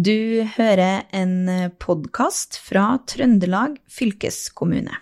[0.00, 4.94] Du hører en podkast fra Trøndelag fylkeskommune.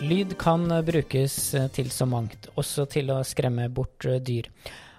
[0.00, 1.36] Lyd kan brukes
[1.76, 4.48] til så mangt, også til å skremme bort dyr.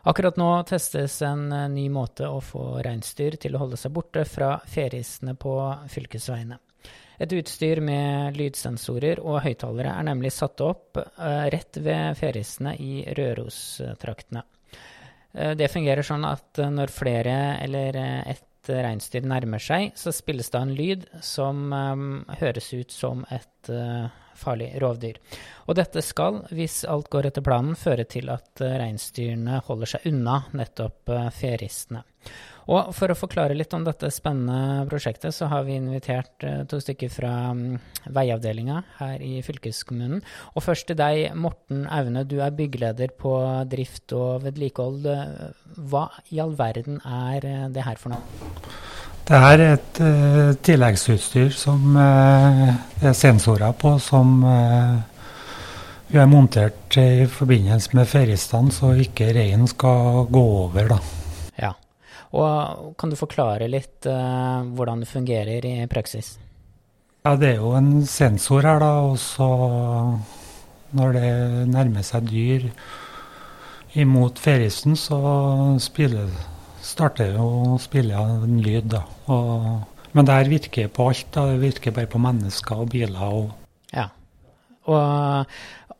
[0.05, 4.59] Akkurat nå testes en ny måte å få reinsdyr til å holde seg borte fra
[4.69, 5.57] ferissene på
[5.97, 6.61] fylkesveiene.
[7.17, 13.01] Et utstyr med lydsensorer og høyttalere er nemlig satt opp uh, rett ved ferissene i
[13.17, 14.43] Røros-traktene.
[15.57, 20.59] det fungerer sånn at uh, når flere eller ett reinsdyr nærmer seg, så spilles det
[20.59, 21.69] en lyd som
[22.41, 23.69] høres ut som et
[24.35, 25.21] farlig rovdyr.
[25.71, 30.41] Og dette skal, hvis alt går etter planen, føre til at reinsdyrene holder seg unna
[30.51, 32.03] nettopp ferissene.
[32.67, 36.81] Og for å forklare litt om dette spennende prosjektet, så har vi invitert uh, to
[36.83, 37.77] stykker fra um,
[38.11, 40.19] veiavdelinga her i fylkeskommunen.
[40.53, 42.25] Og først til deg, Morten Aune.
[42.27, 43.33] Du er byggeleder på
[43.71, 45.07] drift og vedlikehold.
[45.77, 48.55] Hva i all verden er uh, det her for noe?
[49.27, 54.41] Det er et uh, tilleggsutstyr som det er sensorer på, som
[56.07, 60.95] vi har montert i forbindelse med feriestand, så ikke reinen skal gå over.
[60.95, 60.99] da.
[62.35, 66.35] Og kan du forklare litt uh, hvordan det fungerer i praksis?
[67.23, 68.91] Ja, det er jo en sensor her, da.
[69.07, 69.47] Og så
[70.97, 71.31] når det
[71.71, 72.67] nærmer seg dyr
[73.97, 75.19] imot ferisen, så
[75.83, 76.29] spiller,
[76.83, 79.03] starter jo å spille en lyd, da.
[79.33, 79.67] Og,
[80.15, 81.27] men det her virker på alt.
[81.35, 83.23] da, Det virker bare på mennesker og biler.
[83.23, 83.51] og
[83.95, 84.07] ja.
[84.87, 85.45] Og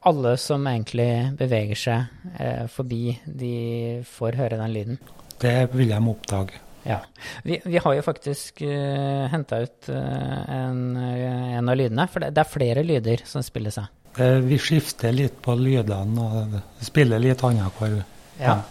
[0.08, 5.00] alle som egentlig beveger seg eh, forbi, de får høre den lyden?
[5.42, 6.64] Det vil de oppdage.
[6.88, 7.02] Ja.
[7.44, 12.08] Vi, vi, har jo faktisk uh, eh, henta ut uh, en, uh, en, av lydene,
[12.08, 13.92] for det, det, er flere lyder som spiller seg.
[14.48, 18.00] vi skifter litt på lydene og spiller litt annenhver.
[18.40, 18.62] Ja.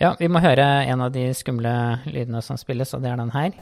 [0.00, 1.74] ja, vi må høre en av de skumle
[2.06, 3.52] lydene som spilles, og det er den her.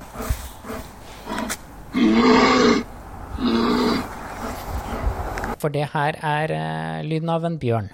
[5.59, 6.59] For det her er
[7.05, 7.91] lyden av en bjørn.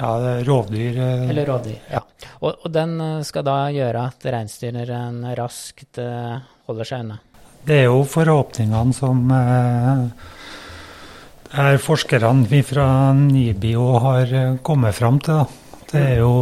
[0.00, 0.96] Ja, rovdyr.
[0.96, 1.30] Eh.
[1.30, 2.00] Eller rovdyr, ja.
[2.40, 6.40] Og, og, den eh, skal da gjøre at reinsdyreren raskt uh,
[6.70, 7.18] holder seg unna?
[7.68, 9.18] Det er jo forhåpningene som
[11.60, 14.32] er forskerne fra NIBIO har
[14.64, 15.42] kommet fram til.
[15.42, 15.84] Da.
[15.90, 16.32] Det er jo,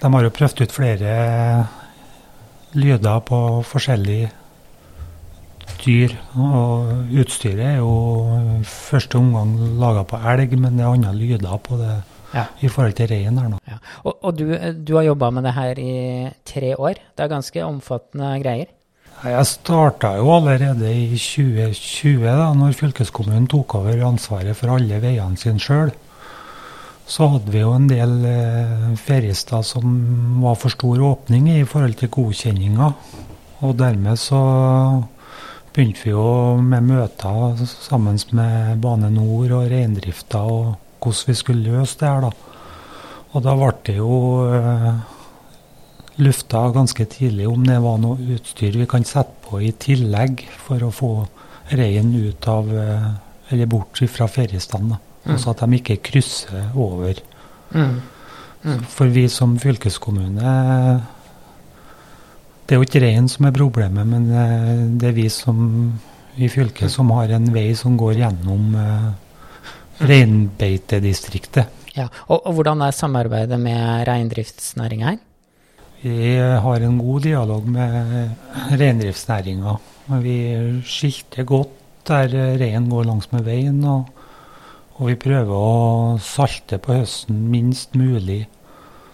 [0.00, 1.16] de har jo prøvd ut flere
[2.72, 4.30] lyder på forskjellige
[5.84, 6.16] dyr.
[6.40, 7.92] Og utstyret er jo
[8.64, 11.98] første omgang laga på elg, men det er andre lyder på det
[12.34, 12.46] ja.
[12.60, 13.58] i forhold til reien her nå.
[13.68, 13.80] Ja.
[14.04, 15.96] Og, og, du, du har jobba med det her i
[16.48, 17.02] tre år.
[17.16, 18.70] Det er ganske omfattende greier?
[19.22, 25.38] Jeg starta jo allerede i 2020, da når fylkeskommunen tok over ansvaret for alle veiene
[25.38, 25.92] sine sjøl.
[27.06, 29.94] Så hadde vi jo en del eh, ferister som
[30.42, 32.88] var for stor åpning i forhold til godkjenninga.
[33.62, 34.42] Og dermed så
[35.72, 40.72] begynte vi jo med møter sammen med Bane Nor og reindrifta og
[41.02, 42.28] hvordan vi skulle løse det her.
[42.28, 42.30] da.
[43.32, 44.16] Og da ble det jo
[44.52, 44.94] eh,
[46.20, 50.84] lufta ganske tidlig om det var noe utstyr vi kan sette på i tillegg for
[50.84, 51.12] å få
[51.72, 53.08] reinen ut av uh,
[53.52, 54.98] eller bort fra feriestanden.
[55.24, 55.36] Mm.
[55.38, 57.20] Så at de ikke krysser over.
[57.72, 58.00] Mm.
[58.62, 58.80] Mm.
[58.90, 60.52] For vi som fylkeskommune
[62.62, 65.58] Det er jo ikke reinen som er problemet, men uh, det er vi som
[66.36, 68.76] i fylket som har en vei som går gjennom
[70.00, 71.80] reinbeitedistriktet.
[71.96, 75.20] Ja, og, og, Hvordan er samarbeidet med reindriftsnæringa her?
[76.02, 76.32] Vi
[76.64, 78.30] har en god dialog med
[78.80, 79.76] reindriftsnæringa.
[80.22, 80.36] Vi
[80.88, 83.84] skilter godt der reinen går langsmed veien.
[83.84, 84.08] Og,
[84.96, 88.46] og, vi prøver å salte på høsten minst mulig,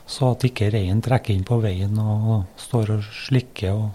[0.09, 3.73] så at ikke reinen trekker inn på veien og står og slikker.
[3.75, 3.89] og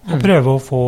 [0.00, 0.20] og mm.
[0.24, 0.84] prøve å få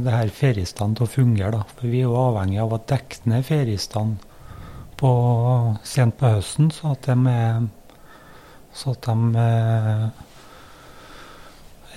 [0.00, 1.50] det her feriestand til å fungere.
[1.52, 4.22] da, For vi er jo avhengig av at dekke er feriestand
[5.04, 7.66] på, sent på høsten, så at de, er,
[8.72, 10.04] så at de er,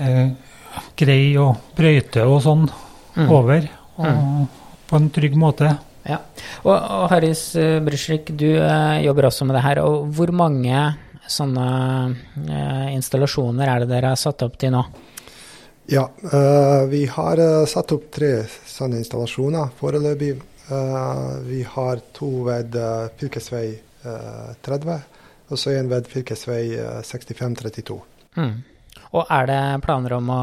[0.04, 0.22] er
[1.00, 3.28] greie å brøyte og sånn mm.
[3.28, 3.70] over.
[3.98, 4.42] Og mm.
[4.90, 5.72] på en trygg måte.
[6.08, 6.20] Ja.
[6.66, 9.82] Og, og Haris uh, Bryslik, du eh, jobber også med det her.
[9.84, 10.84] og Hvor mange
[11.28, 11.68] sånne
[12.48, 14.84] eh, installasjoner er det dere har satt opp til nå?
[15.88, 16.04] Ja,
[16.92, 17.40] vi har
[17.72, 18.32] satt opp tre
[18.68, 20.34] sånne installasjoner foreløpig.
[20.68, 23.68] Uh, vi har to ved uh, fylkesvei
[24.04, 24.98] uh, 30,
[25.48, 26.64] og så en ved fylkesvei
[27.08, 28.00] 6532.
[28.36, 28.56] Mm.
[29.16, 30.42] Og er det planer om å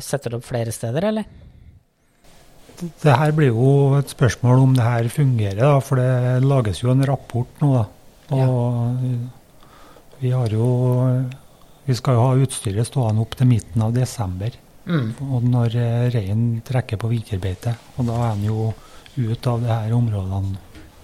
[0.00, 1.26] sette det opp flere steder, eller?
[2.80, 6.90] Det her blir jo et spørsmål om det her fungerer, da, for det lages jo
[6.94, 7.70] en rapport nå.
[7.76, 7.84] da.
[8.34, 9.16] Og ja.
[10.24, 10.66] Vi har jo
[11.84, 14.54] Vi skal jo ha utstyret stående opp til midten av desember.
[14.88, 15.10] Mm.
[15.20, 17.74] Og når eh, reinen trekker på vinterbeite.
[17.98, 18.70] Og da er den jo
[19.16, 20.60] ut av de her områdene.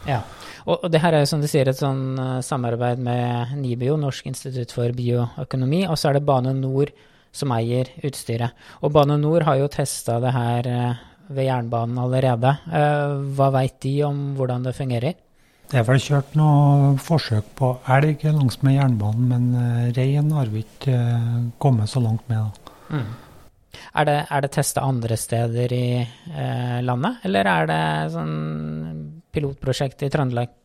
[0.09, 0.23] Ja.
[0.67, 3.97] Og, og det her er jo som du sier et sånn eh, samarbeid med NIBIO,
[4.01, 6.93] Norsk institutt for bioøkonomi, og så er det Bane NOR
[7.33, 8.57] som eier utstyret.
[8.85, 12.57] Og Bane NOR har jo testa det her eh, ved jernbanen allerede.
[12.69, 15.19] Eh, hva veit de om hvordan det fungerer?
[15.71, 20.65] Det er vel kjørt noe forsøk på elg langs med jernbanen, men rein har vi
[20.65, 20.97] ikke
[21.63, 22.43] kommet så langt med.
[22.43, 22.97] da.
[22.99, 23.30] Mm.
[23.95, 27.83] Er det, er det testa andre steder i eh, landet, eller er det
[28.15, 28.33] sånn
[29.31, 30.57] pilotprosjekt i Trøndelag?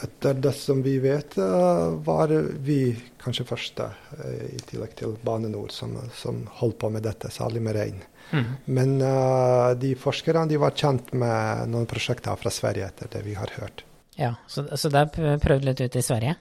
[0.00, 2.32] Etter det som vi vet, eh, var
[2.64, 2.78] vi
[3.20, 7.62] kanskje første, eh, i tillegg til Bane NOR, som, som holdt på med dette, særlig
[7.66, 8.00] med rein.
[8.30, 8.50] Mm.
[8.70, 13.34] Men uh, de forskerne de var kjent med noen prosjekter fra Sverige, etter det vi
[13.34, 13.82] har hørt.
[14.16, 16.36] Ja, så, så det er prøvd litt ut i Sverige?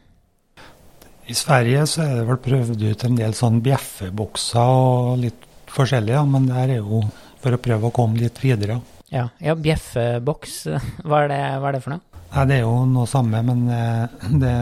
[1.30, 6.16] I Sverige så er det vel prøvd ut en del sånn bjeffebukser og litt forskjellig,
[6.18, 7.04] ja, men det her er jo
[7.40, 8.80] for å prøve å komme litt videre.
[9.14, 10.62] Ja, ja bjeffeboks,
[11.08, 12.06] hva er, det, hva er det for noe?
[12.30, 14.54] Nei, Det er jo noe samme, men eh, det,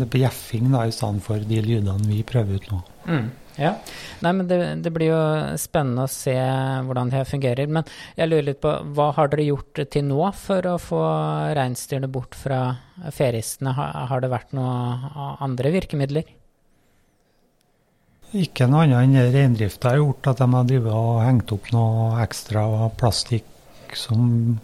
[0.00, 2.80] det er bjeffing da, i stedet for de lydene vi prøver ut nå.
[3.06, 3.28] Mm.
[3.54, 3.76] Ja.
[4.24, 5.20] Nei, men det, det, blir jo
[5.62, 7.70] spennende å se hvordan det fungerer.
[7.70, 7.86] Men
[8.18, 11.02] jeg lurer litt på, hva har dere gjort til nå for å få
[11.54, 12.64] reinsdyrene bort fra
[13.14, 13.76] feristene?
[13.76, 15.06] Har, har det vært noen
[15.44, 16.34] andre virkemidler?
[18.34, 22.08] Ikke noe annet enn reindrifta har gjort, at de har drivet og hengt opp noe
[22.24, 22.64] ekstra
[22.98, 24.56] plastikk som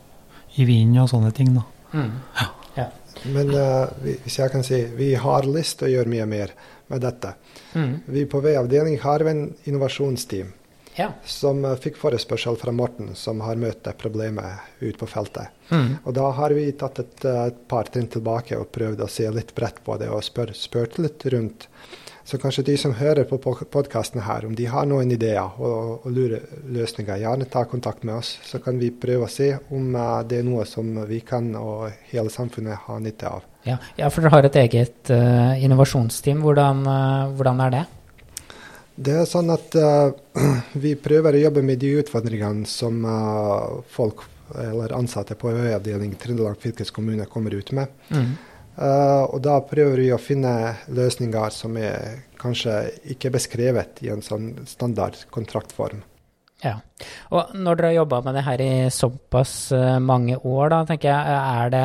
[0.58, 1.52] i vind og sånne ting.
[1.54, 1.62] da.
[1.94, 2.12] Mm.
[2.40, 2.46] Ja.
[2.76, 2.86] ja.
[3.30, 3.92] Men uh,
[4.24, 6.54] hvis jeg kan si, vi har lyst til å gjøre mye mer
[6.90, 7.34] med dette.
[7.74, 7.92] Mm.
[8.10, 10.50] Vi på V-avdeling har en innovasjonsteam
[10.96, 11.12] ja.
[11.22, 15.54] som uh, fikk forespørsel fra Morten, som har møtt det problemet ute på feltet.
[15.70, 16.00] Mm.
[16.02, 19.30] Og da har vi tatt et, uh, et par trinn tilbake og prøvd å se
[19.30, 21.70] litt bredt på det og spør, spurt litt rundt.
[22.30, 26.12] Så kanskje de som hører på podkasten her, om de har noen ideer og, og
[26.14, 28.36] lurer løsninger, gjerne ta kontakt med oss.
[28.46, 31.88] Så kan vi prøve å se om uh, det er noe som vi kan og
[32.12, 33.48] hele samfunnet har nytte av.
[33.66, 36.44] Ja, ja for dere har et eget uh, innovasjonsteam.
[36.46, 37.82] Hvordan, uh, hvordan, er det?
[38.94, 39.74] Det er sånn at
[40.84, 43.02] vi prøver å jobbe med de utfordringene som
[43.90, 44.22] folk
[44.54, 47.90] eller ansatte på øyeavdeling Trøndelag fylkeskommune kommer ut med.
[48.10, 48.32] Mm.
[48.78, 52.76] Uh, og da prøver vi å finne løsninger som er kanskje
[53.12, 56.04] ikke beskrevet i en sånn standard kontraktform.
[56.60, 56.74] Ja,
[57.32, 61.10] og når dere har jobba med det her i såpass uh, mange år, da, tenker
[61.10, 61.84] jeg, er det,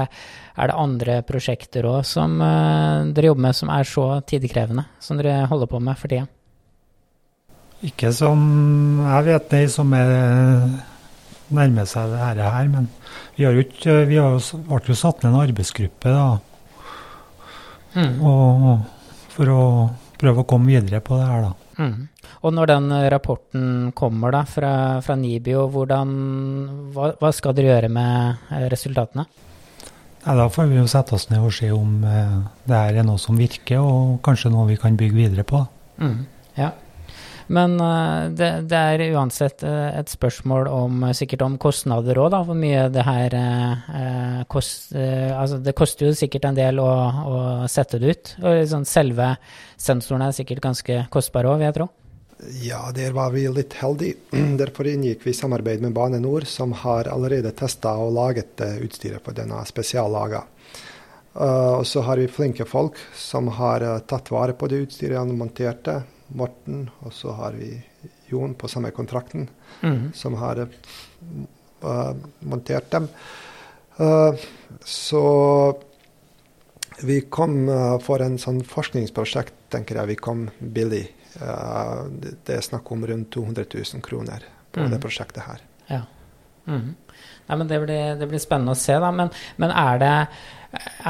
[0.56, 5.20] er det andre prosjekter òg som uh, dere jobber med som er så tidkrevende, som
[5.20, 6.28] dere holder på med for tida?
[7.86, 8.42] Ikke som
[9.04, 10.14] jeg vet, det som er
[11.54, 12.88] nærmer seg det her, men
[13.36, 16.26] vi har jo ikke Vi har ble jo satt ned en arbeidsgruppe da,
[17.96, 18.18] Mm.
[18.22, 18.68] Og,
[19.36, 19.62] for å
[20.20, 21.54] prøve å komme videre på det her, da.
[21.76, 22.08] Mm.
[22.46, 23.66] Og når den rapporten
[23.98, 26.14] kommer da fra, fra NIBIO, hvordan,
[26.96, 29.26] hva, hva, skal dere gjøre med eh, resultatene?
[30.26, 32.38] Ja, da får vi jo sette oss ned og se om eh,
[32.70, 35.66] det er noe som virker, og kanskje noe vi kan bygge videre på.
[36.02, 36.24] Mm.
[36.58, 36.72] Ja.
[37.48, 42.42] Men uh, det, det, er uansett uh, et spørsmål om sikkert om kostnader òg, da.
[42.48, 47.36] Hvor mye det her uh, kost, Altså, det koster jo sikkert en del å, å
[47.72, 48.34] sette det ut.
[48.42, 49.36] Og liksom, selve
[49.78, 51.90] sensoren er sikkert ganske kostbar òg, vil jeg tro.
[52.62, 54.18] Ja, der var vi litt heldige.
[54.62, 59.36] Derfor inngikk vi samarbeid med Bane NOR, som har allerede testa og laget utstyret på
[59.38, 60.44] denne spesiallaga.
[61.36, 65.98] Og så har vi flinke folk som har tatt vare på det utstyret han monterte.
[66.28, 67.76] Morten, og så har vi
[68.30, 69.48] Jon på samme kontrakten,
[69.82, 70.14] mm.
[70.18, 73.10] som har uh, montert dem.
[74.84, 75.22] så
[77.00, 77.70] vi kom
[78.04, 81.06] for en sånn forskningsprosjekt, tenker jeg vi kom billig.
[82.12, 84.44] det, det er snakk om rundt 200 000 kroner
[84.76, 84.92] på Mm.
[84.92, 85.62] det prosjektet her.
[85.88, 86.02] Ja.
[86.68, 86.96] Mm.
[87.46, 89.12] Nei, men det blir, det blir spennende å se, da.
[89.14, 89.30] Men,
[89.62, 90.14] men er, det,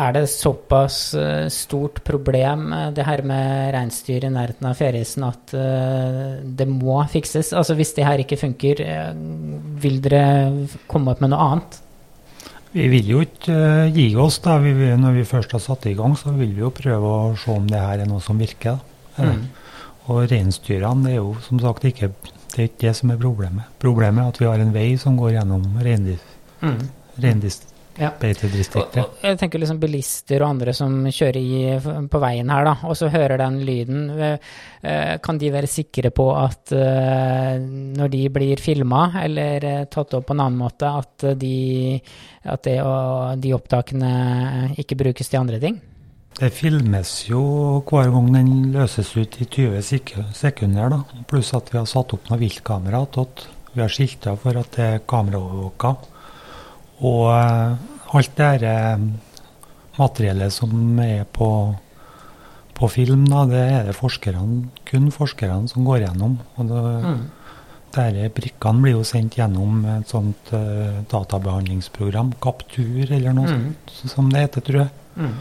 [0.01, 5.23] er det såpass uh, stort problem, uh, det her med reinsdyr i nærheten av ferieisen,
[5.27, 7.53] at uh, det må fikses?
[7.55, 8.83] Altså Hvis det her ikke funker,
[9.81, 10.25] vil dere
[10.91, 11.81] komme opp med noe annet?
[12.75, 13.57] Vi vil jo ikke
[13.95, 14.41] gi oss.
[14.43, 14.57] da.
[14.59, 17.53] Vi, når vi først har satt i gang, så vil vi jo prøve å se
[17.53, 18.81] om det her er noe som virker.
[19.15, 19.45] Mm.
[20.11, 22.11] Og reinsdyrene er jo som sagt ikke
[22.55, 23.71] det er ikke det som er problemet.
[23.81, 25.65] Problemet er at vi har en vei som går gjennom
[26.63, 26.83] Mm.
[27.95, 28.09] Ja.
[28.99, 31.59] Og, og jeg tenker liksom bilister og andre som kjører i,
[32.11, 34.01] på veien her, da, og så hører den lyden.
[34.19, 37.55] Eh, kan de være sikre på at eh,
[37.95, 41.55] når de blir filma eller eh, tatt opp på en annen måte, at, de,
[42.43, 42.77] at det,
[43.43, 44.15] de opptakene
[44.83, 45.79] ikke brukes til andre ting?
[46.35, 47.41] Det filmes jo
[47.87, 51.21] hver gang den løses ut i 20 sekunder, da.
[51.31, 53.45] Pluss at vi har satt opp noen viltkamera attåt.
[53.71, 55.93] Vi har skilta for at det er kameraovervåka.
[57.07, 57.79] Og uh,
[58.19, 59.07] alt det her uh,
[59.95, 61.49] materiellet som er på,
[62.75, 66.37] på film, da, det er det forskerne, kun forskerne som går gjennom.
[66.59, 67.25] Og det, mm.
[68.35, 73.69] Brikkene blir jo sendt gjennom et sånt uh, databehandlingsprogram, Kaptur eller noe mm.
[73.87, 74.97] sånt, som det heter, tror jeg.
[75.15, 75.37] Mm.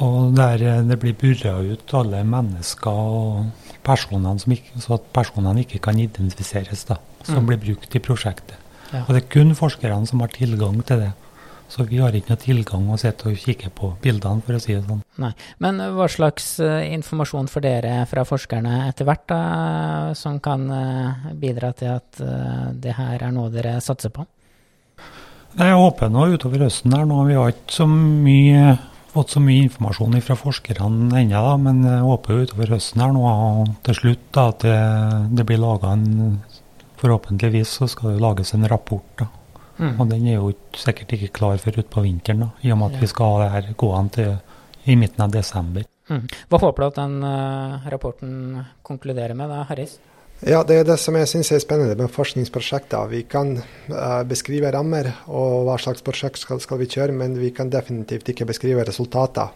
[0.00, 5.08] Og der eh, det blir burra ut alle mennesker og personene som ikke, så at
[5.16, 7.48] personene ikke kan identifiseres, da, som mm.
[7.48, 8.56] blir brukt i prosjektet.
[8.90, 9.04] Ja.
[9.06, 11.12] Og det er kun forskerne som har tilgang til det.
[11.70, 14.74] Så vi har ikke noe tilgang å sitte og kikke på bildene, for å si
[14.74, 15.04] det sånn.
[15.22, 15.30] Nei,
[15.62, 19.38] Men hva slags uh, informasjon får dere fra forskerne etter hvert, da,
[20.18, 22.24] som kan uh, bidra til at
[22.74, 24.26] det her er noe dere satser på?
[25.60, 28.74] Jeg håper nå utover høsten her, nå vi har ikke så mye
[29.10, 33.74] fått så mye informasjon fra forskerne ennå, men jeg håper utover høsten her nå og
[33.86, 34.78] til slutt da, at det,
[35.38, 36.40] det blir laga en
[37.00, 39.06] Forhåpentligvis så skal det lages en rapport.
[39.16, 39.24] da.
[39.78, 39.94] Mm.
[39.94, 42.98] Og den er jo sikkert ikke klar før utpå vinteren, da, i og med at
[42.98, 43.00] ja.
[43.00, 45.86] vi skal ha det her gående til i midten av desember.
[46.10, 46.26] Mm.
[46.50, 48.34] Hva håper du at den uh, rapporten
[48.86, 49.96] konkluderer med, da, Harris?
[50.40, 53.10] Ja, Det er det som jeg syns er spennende med forskningsprosjekter.
[53.12, 57.50] Vi kan uh, beskrive rammer og hva slags prosjekt skal, skal, vi kjøre, men vi
[57.52, 59.52] kan definitivt ikke beskrive resultater.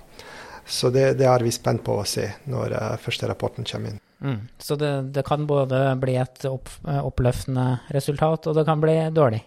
[0.68, 4.02] Så det, det er vi spent på å se når uh, første rapporten kommer inn.
[4.24, 4.42] Mm.
[4.60, 8.94] Så det, det, kan både bli et opp, eh, oppløftende resultat, og det kan bli
[9.12, 9.42] dårlig?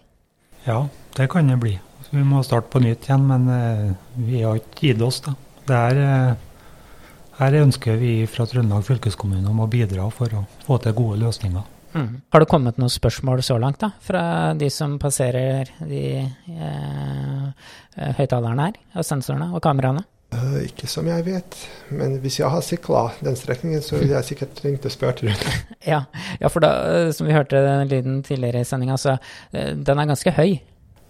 [0.66, 0.84] Ja,
[1.16, 1.72] det kan det bli.
[2.10, 5.34] Vi må starte på nytt igjen, men uh, vi har ikke gitt oss, da.
[5.68, 6.36] Det er
[7.38, 11.74] her ønsker vi fra Trøndelag fylkeskommune om å bidra for å få til gode løsninger.
[11.94, 12.20] Mm.
[12.34, 14.22] Har det kommet noen spørsmål så langt da, fra
[14.58, 17.66] de som passerer de eh,
[18.18, 20.04] høyttalerne her, og sensorene og kameraene?
[20.28, 21.54] Uh, ikke som jeg vet,
[21.88, 25.46] men hvis jeg har sykla den strekningen, så vil jeg sikkert ringt og spurt rundt.
[25.88, 26.02] ja.
[26.36, 30.02] ja, for da, eh, som vi hørte den lyden tidligere i sendinga, så uh, den
[30.02, 30.58] er ganske høy?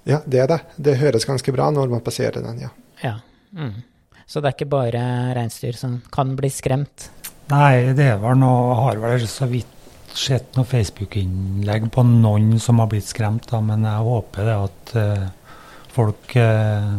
[0.06, 0.61] Ja, det er det.
[0.78, 2.70] Det høres ganske bra når man passerer den, ja.
[3.02, 3.16] ja.
[3.50, 3.80] Mm.
[4.28, 5.02] Så det er ikke bare
[5.38, 7.08] reinsdyr som kan bli skremt?
[7.49, 9.73] Nei, det var noe, har vel så vidt
[10.12, 14.92] sett noen Facebook-innlegg på noen som har blitt skremt, da, men jeg håper det at
[14.99, 15.54] uh,
[15.94, 16.99] folk uh,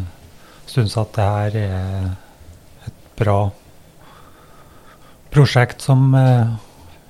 [0.70, 3.40] syns at det her er et bra
[5.34, 6.58] prosjekt som uh,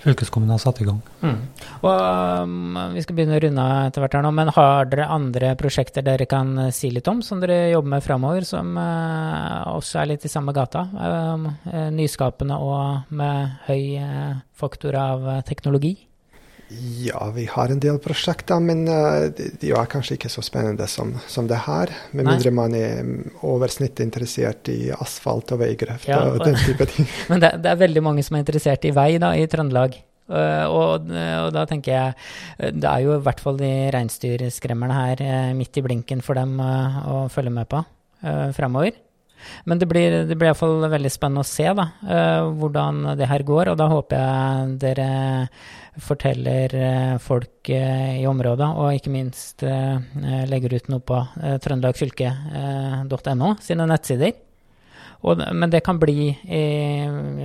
[0.04, 1.00] fylkeskommunen har satt i gang.
[1.22, 1.38] Mm.
[1.82, 5.10] Og, um, vi skal begynne å runde av etter hvert her nå, men har dere
[5.12, 9.76] andre prosjekter dere kan uh, si litt om, som dere jobber med framover, som uh,
[9.76, 10.88] også er litt i samme gata?
[10.96, 11.50] Um,
[11.96, 15.98] nyskapende og med høy uh, faktor av teknologi?
[16.70, 21.16] Ja, vi har en del prosjekter, men de, de er kanskje ikke så spennende som,
[21.28, 21.90] som det her.
[22.14, 23.02] Med mindre man er
[23.48, 27.10] over snittet interessert i asfalt og veigrøft ja, og den type ting.
[27.32, 29.98] men det, det, er veldig mange som er interessert i vei da, i Trøndelag?
[30.30, 32.10] Uh, og, og, da tenker jeg
[32.60, 35.24] eh, Det er jo i hvert fall de reinsdyrskremmerne her
[35.58, 38.94] midt i blinken for dem å følge med på uh, fremover.
[39.70, 41.86] Men det blir, det blir iallfall veldig spennende å se da,
[42.60, 43.72] hvordan det her går.
[43.72, 45.08] Og da håper jeg dere
[46.00, 46.76] forteller
[47.24, 51.18] folk i området, og ikke minst legger ut noe på
[51.66, 54.38] trøndelagfylke.no sine nettsider.
[55.22, 56.64] Og, men det kan bli i,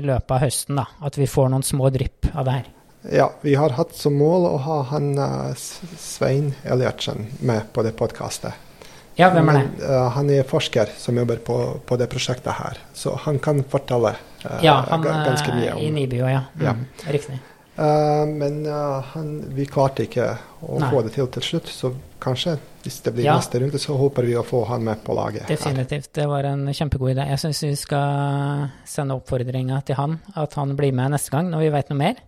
[0.04, 2.70] løpet av høsten da, at vi får noen små drypp av det her.
[3.12, 5.10] Ja, vi har hatt som mål å ha han
[5.58, 8.54] Svein Eliertsen med på det podkastet.
[9.18, 9.64] Ja, hvem er det?
[9.78, 13.62] Men, uh, han er forsker som jobber på, på, det prosjektet her, så han kan
[13.70, 16.46] fortelle uh, ja, han, ganske mye om I Nibio, ja.
[16.54, 16.76] Mm, ja.
[17.14, 17.40] Riktig.
[17.74, 18.60] men
[19.10, 20.28] han, vi klarte ikke
[20.62, 20.90] å Nei.
[20.92, 21.90] få det til til slutt, så
[22.22, 22.52] kanskje
[22.84, 23.38] hvis det blir ja.
[23.38, 25.48] neste runde, så håper vi å få han med på laget.
[25.48, 26.10] Definitivt.
[26.14, 27.24] Det var en kjempegod idé.
[27.32, 31.64] Jeg syns vi skal sende oppfordringa til han, at han blir med neste gang når
[31.64, 32.20] vi vet noe mer.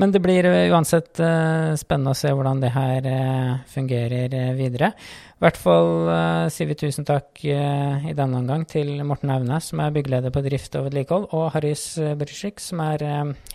[0.00, 4.94] Men det blir uansett uh, spennende å se hvordan det her uh, fungerer videre.
[5.36, 5.92] I hvert fall
[6.52, 10.76] sier vi tusen takk i denne omgang til Morten Aune, som er byggeleder på drift
[10.76, 11.84] og vedlikehold, og Haris
[12.20, 13.04] Brysjik, som er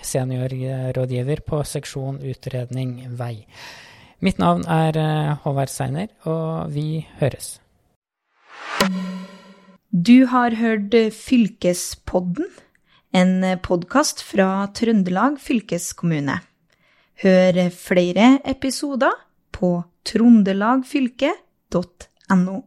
[0.02, 3.36] seniorrådgiver på seksjon utredning vei.
[4.24, 7.60] Mitt navn er eh, Håvard Seiner, og vi høres.
[9.92, 12.48] Du har hørt Fylkespodden,
[13.16, 16.36] en podkast fra Trøndelag fylkeskommune.
[17.24, 19.16] Hør flere episoder
[19.56, 22.58] på trondelagfylket.no.